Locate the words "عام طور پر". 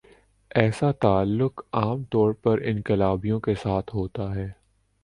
1.73-2.61